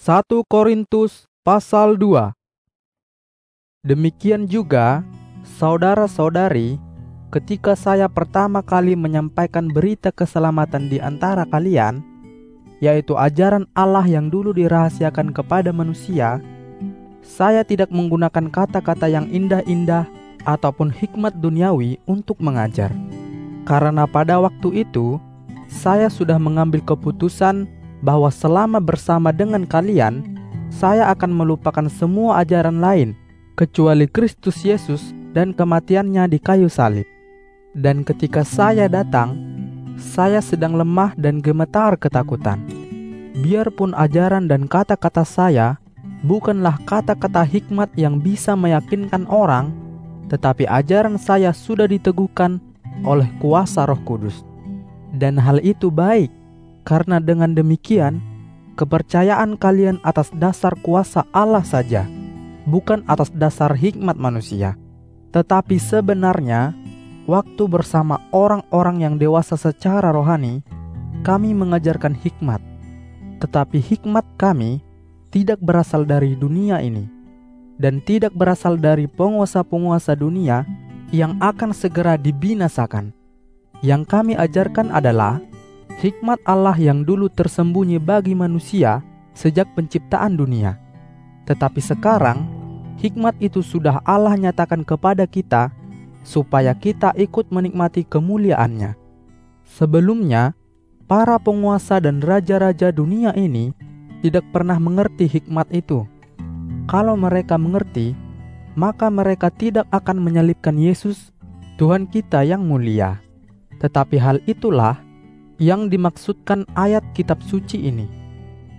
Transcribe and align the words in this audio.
1 0.00 0.24
Korintus 0.48 1.28
pasal 1.44 2.00
2 2.00 2.32
Demikian 3.84 4.48
juga, 4.48 5.04
saudara-saudari, 5.60 6.80
ketika 7.28 7.76
saya 7.76 8.08
pertama 8.08 8.64
kali 8.64 8.96
menyampaikan 8.96 9.68
berita 9.68 10.08
keselamatan 10.08 10.88
di 10.88 11.04
antara 11.04 11.44
kalian, 11.44 12.00
yaitu 12.80 13.12
ajaran 13.12 13.68
Allah 13.76 14.08
yang 14.08 14.32
dulu 14.32 14.56
dirahasiakan 14.56 15.36
kepada 15.36 15.68
manusia, 15.68 16.40
saya 17.20 17.60
tidak 17.60 17.92
menggunakan 17.92 18.48
kata-kata 18.48 19.04
yang 19.04 19.28
indah-indah 19.28 20.08
ataupun 20.48 20.88
hikmat 20.96 21.36
duniawi 21.44 22.00
untuk 22.08 22.40
mengajar. 22.40 22.88
Karena 23.68 24.08
pada 24.08 24.40
waktu 24.40 24.80
itu, 24.80 25.20
saya 25.68 26.08
sudah 26.08 26.40
mengambil 26.40 26.80
keputusan 26.88 27.68
bahwa 28.00 28.32
selama 28.32 28.80
bersama 28.80 29.32
dengan 29.32 29.64
kalian, 29.68 30.24
saya 30.72 31.12
akan 31.12 31.32
melupakan 31.34 31.86
semua 31.92 32.40
ajaran 32.40 32.80
lain 32.80 33.12
kecuali 33.58 34.08
Kristus 34.08 34.64
Yesus 34.64 35.12
dan 35.36 35.52
kematiannya 35.52 36.24
di 36.30 36.38
kayu 36.40 36.72
salib. 36.72 37.04
Dan 37.76 38.02
ketika 38.02 38.42
saya 38.42 38.90
datang, 38.90 39.36
saya 40.00 40.40
sedang 40.40 40.74
lemah 40.74 41.14
dan 41.14 41.38
gemetar 41.38 41.94
ketakutan. 42.00 42.58
Biarpun 43.44 43.94
ajaran 43.94 44.50
dan 44.50 44.66
kata-kata 44.66 45.22
saya 45.22 45.78
bukanlah 46.24 46.80
kata-kata 46.88 47.46
hikmat 47.46 47.92
yang 47.94 48.18
bisa 48.18 48.56
meyakinkan 48.58 49.28
orang, 49.30 49.70
tetapi 50.32 50.66
ajaran 50.66 51.20
saya 51.20 51.54
sudah 51.54 51.86
diteguhkan 51.86 52.58
oleh 53.04 53.28
kuasa 53.38 53.86
Roh 53.86 54.00
Kudus. 54.02 54.42
Dan 55.14 55.38
hal 55.38 55.58
itu 55.62 55.90
baik, 55.90 56.30
karena 56.82 57.20
dengan 57.20 57.52
demikian 57.52 58.20
kepercayaan 58.80 59.60
kalian 59.60 60.00
atas 60.00 60.32
dasar 60.32 60.72
kuasa 60.80 61.28
Allah 61.36 61.60
saja, 61.60 62.08
bukan 62.64 63.04
atas 63.04 63.28
dasar 63.34 63.76
hikmat 63.76 64.16
manusia. 64.16 64.80
Tetapi 65.30 65.76
sebenarnya, 65.76 66.72
waktu 67.28 67.62
bersama 67.68 68.24
orang-orang 68.32 69.04
yang 69.04 69.14
dewasa 69.20 69.54
secara 69.54 70.10
rohani, 70.10 70.64
kami 71.22 71.52
mengajarkan 71.52 72.16
hikmat. 72.16 72.64
Tetapi 73.38 73.78
hikmat 73.78 74.24
kami 74.40 74.80
tidak 75.30 75.60
berasal 75.62 76.02
dari 76.08 76.34
dunia 76.34 76.82
ini, 76.82 77.06
dan 77.78 78.02
tidak 78.02 78.34
berasal 78.34 78.80
dari 78.80 79.06
penguasa-penguasa 79.06 80.16
dunia 80.18 80.66
yang 81.14 81.38
akan 81.38 81.70
segera 81.76 82.18
dibinasakan. 82.18 83.14
Yang 83.80 84.02
kami 84.08 84.32
ajarkan 84.36 84.92
adalah 84.92 85.40
hikmat 86.00 86.40
Allah 86.48 86.74
yang 86.80 87.04
dulu 87.04 87.28
tersembunyi 87.28 88.00
bagi 88.00 88.32
manusia 88.32 89.04
sejak 89.36 89.68
penciptaan 89.76 90.32
dunia. 90.32 90.80
Tetapi 91.44 91.80
sekarang, 91.84 92.48
hikmat 92.96 93.36
itu 93.36 93.60
sudah 93.60 94.00
Allah 94.08 94.32
nyatakan 94.40 94.80
kepada 94.80 95.28
kita 95.28 95.68
supaya 96.24 96.72
kita 96.72 97.12
ikut 97.20 97.52
menikmati 97.52 98.08
kemuliaannya. 98.08 98.96
Sebelumnya, 99.76 100.56
para 101.04 101.36
penguasa 101.36 102.00
dan 102.00 102.24
raja-raja 102.24 102.88
dunia 102.88 103.36
ini 103.36 103.76
tidak 104.24 104.48
pernah 104.56 104.80
mengerti 104.80 105.28
hikmat 105.28 105.68
itu. 105.68 106.08
Kalau 106.88 107.14
mereka 107.14 107.60
mengerti, 107.60 108.16
maka 108.72 109.12
mereka 109.12 109.52
tidak 109.52 109.84
akan 109.92 110.16
menyalibkan 110.16 110.80
Yesus, 110.80 111.28
Tuhan 111.76 112.08
kita 112.08 112.40
yang 112.40 112.64
mulia. 112.64 113.20
Tetapi 113.80 114.16
hal 114.20 114.40
itulah 114.44 115.00
yang 115.60 115.92
dimaksudkan 115.92 116.64
ayat 116.72 117.04
kitab 117.12 117.44
suci 117.44 117.84
ini. 117.86 118.08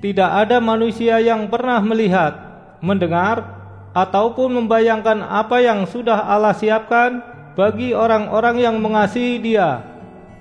Tidak 0.02 0.26
ada 0.26 0.58
manusia 0.58 1.22
yang 1.22 1.46
pernah 1.46 1.78
melihat, 1.80 2.34
mendengar, 2.82 3.62
ataupun 3.94 4.50
membayangkan 4.58 5.22
apa 5.22 5.62
yang 5.62 5.86
sudah 5.86 6.26
Allah 6.26 6.58
siapkan 6.58 7.22
bagi 7.54 7.94
orang-orang 7.94 8.58
yang 8.58 8.76
mengasihi 8.82 9.38
Dia. 9.38 9.86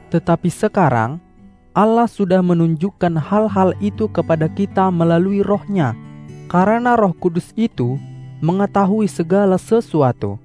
Tetapi 0.09 0.49
sekarang 0.49 1.21
Allah 1.77 2.09
sudah 2.09 2.41
menunjukkan 2.41 3.15
hal-hal 3.21 3.77
itu 3.85 4.09
kepada 4.11 4.49
kita 4.49 4.89
melalui 4.89 5.45
rohnya, 5.45 5.93
karena 6.49 6.97
roh 6.97 7.15
kudus 7.15 7.55
itu 7.55 8.01
mengetahui 8.41 9.07
segala 9.07 9.61
sesuatu, 9.61 10.41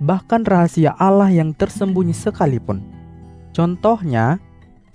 bahkan 0.00 0.40
rahasia 0.42 0.96
Allah 0.96 1.28
yang 1.30 1.52
tersembunyi 1.52 2.16
sekalipun. 2.16 2.82
Contohnya, 3.54 4.42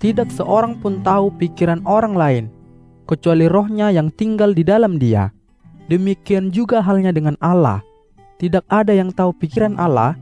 tidak 0.00 0.32
seorang 0.32 0.80
pun 0.80 1.04
tahu 1.04 1.28
pikiran 1.36 1.84
orang 1.84 2.16
lain, 2.16 2.44
kecuali 3.04 3.44
rohnya 3.44 3.92
yang 3.92 4.08
tinggal 4.08 4.56
di 4.56 4.64
dalam 4.64 4.96
dia. 4.96 5.28
Demikian 5.92 6.48
juga 6.48 6.80
halnya 6.80 7.12
dengan 7.12 7.36
Allah. 7.44 7.84
Tidak 8.40 8.64
ada 8.72 8.96
yang 8.96 9.12
tahu 9.12 9.36
pikiran 9.36 9.76
Allah, 9.76 10.16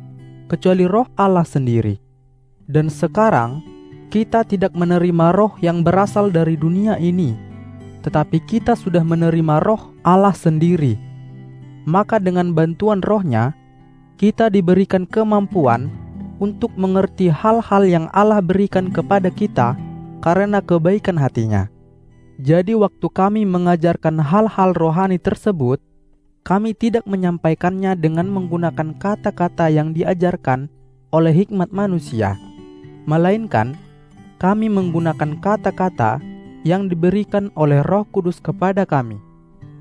kecuali 0.50 0.82
roh 0.82 1.06
Allah 1.14 1.46
sendiri. 1.46 1.94
Dan 2.66 2.90
sekarang, 2.90 3.62
kita 4.10 4.42
tidak 4.42 4.74
menerima 4.74 5.30
roh 5.30 5.54
yang 5.62 5.86
berasal 5.86 6.26
dari 6.26 6.58
dunia 6.58 6.98
ini, 6.98 7.38
tetapi 8.02 8.42
kita 8.42 8.74
sudah 8.74 9.06
menerima 9.06 9.62
roh 9.62 9.94
Allah 10.02 10.34
sendiri. 10.34 10.98
Maka 11.86 12.18
dengan 12.18 12.50
bantuan 12.50 12.98
rohnya, 12.98 13.54
kita 14.18 14.50
diberikan 14.50 15.06
kemampuan 15.06 15.86
untuk 16.38 16.74
mengerti 16.78 17.30
hal-hal 17.30 17.82
yang 17.86 18.06
Allah 18.14 18.42
berikan 18.42 18.90
kepada 18.90 19.30
kita 19.30 19.74
karena 20.22 20.62
kebaikan 20.62 21.18
hatinya. 21.18 21.70
Jadi 22.38 22.74
waktu 22.78 23.06
kami 23.10 23.42
mengajarkan 23.42 24.22
hal-hal 24.22 24.70
rohani 24.74 25.18
tersebut, 25.18 25.82
kami 26.46 26.70
tidak 26.72 27.02
menyampaikannya 27.04 27.98
dengan 27.98 28.30
menggunakan 28.30 28.94
kata-kata 28.94 29.68
yang 29.68 29.90
diajarkan 29.90 30.70
oleh 31.10 31.34
hikmat 31.34 31.74
manusia, 31.74 32.38
melainkan 33.10 33.74
kami 34.38 34.70
menggunakan 34.70 35.42
kata-kata 35.42 36.22
yang 36.62 36.86
diberikan 36.86 37.50
oleh 37.58 37.82
Roh 37.82 38.06
Kudus 38.06 38.38
kepada 38.38 38.86
kami. 38.86 39.18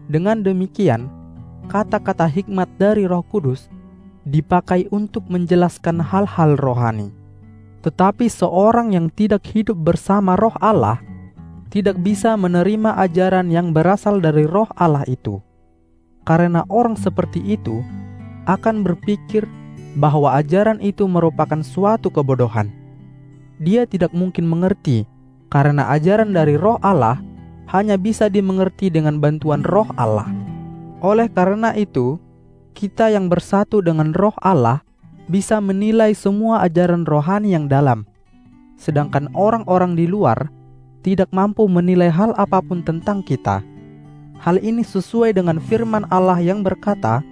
Dengan 0.09 0.41
demikian, 0.41 1.13
kata-kata 1.69 2.25
hikmat 2.25 2.65
dari 2.81 3.05
Roh 3.05 3.21
Kudus 3.21 3.69
dipakai 4.27 4.91
untuk 4.91 5.31
menjelaskan 5.31 6.03
hal-hal 6.03 6.59
rohani. 6.59 7.15
Tetapi 7.81 8.27
seorang 8.27 8.91
yang 8.91 9.07
tidak 9.07 9.47
hidup 9.47 9.79
bersama 9.79 10.35
Roh 10.35 10.53
Allah 10.59 10.99
tidak 11.71 11.95
bisa 12.03 12.35
menerima 12.35 12.99
ajaran 12.99 13.47
yang 13.47 13.71
berasal 13.71 14.19
dari 14.19 14.43
Roh 14.43 14.67
Allah 14.75 15.07
itu, 15.07 15.39
karena 16.27 16.67
orang 16.67 16.99
seperti 16.99 17.39
itu 17.43 17.79
akan 18.43 18.83
berpikir 18.83 19.47
bahwa 19.95 20.35
ajaran 20.35 20.83
itu 20.83 21.07
merupakan 21.07 21.63
suatu 21.63 22.11
kebodohan 22.11 22.71
dia 23.57 23.89
tidak 23.89 24.13
mungkin 24.13 24.45
mengerti 24.45 25.09
karena 25.49 25.89
ajaran 25.89 26.29
dari 26.29 26.53
Roh 26.57 26.77
Allah 26.85 27.17
hanya 27.73 27.97
bisa 27.97 28.29
dimengerti 28.29 28.93
dengan 28.93 29.17
bantuan 29.19 29.65
Roh 29.65 29.89
Allah. 29.97 30.29
Oleh 31.01 31.27
karena 31.29 31.73
itu, 31.73 32.21
kita 32.77 33.09
yang 33.09 33.25
bersatu 33.25 33.81
dengan 33.81 34.13
Roh 34.13 34.37
Allah 34.37 34.85
bisa 35.25 35.57
menilai 35.57 36.13
semua 36.13 36.61
ajaran 36.61 37.09
rohani 37.09 37.57
yang 37.57 37.65
dalam, 37.65 38.05
sedangkan 38.77 39.33
orang-orang 39.33 39.97
di 39.97 40.05
luar 40.05 40.53
tidak 41.01 41.33
mampu 41.33 41.65
menilai 41.65 42.13
hal 42.13 42.37
apa 42.37 42.61
pun 42.61 42.85
tentang 42.85 43.25
kita. 43.25 43.65
Hal 44.37 44.61
ini 44.61 44.85
sesuai 44.85 45.33
dengan 45.33 45.57
firman 45.57 46.05
Allah 46.13 46.37
yang 46.37 46.61
berkata, 46.61 47.25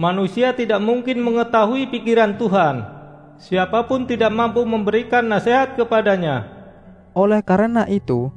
"Manusia 0.00 0.56
tidak 0.56 0.80
mungkin 0.80 1.20
mengetahui 1.20 1.92
pikiran 1.92 2.40
Tuhan." 2.40 3.00
siapa 3.40 3.88
pun 3.88 4.04
tidak 4.04 4.28
mampu 4.30 4.60
memberikan 4.68 5.24
nasihat 5.24 5.72
kepadanya. 5.74 6.44
Oleh 7.16 7.40
karena 7.40 7.88
itu, 7.88 8.28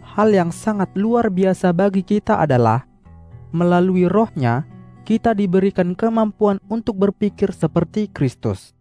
hal 0.00 0.30
yang 0.30 0.54
sangat 0.54 0.94
luar 0.94 1.28
biasa 1.28 1.74
bagi 1.74 2.06
kita 2.06 2.38
adalah 2.38 2.86
melalui 3.50 4.06
rohnya 4.06 4.64
kita 5.04 5.38
diberikan 5.38 5.94
kemampuan 5.94 6.58
untuk 6.66 6.98
berpikir 6.98 7.54
seperti 7.54 8.10
Kristus. 8.10 8.73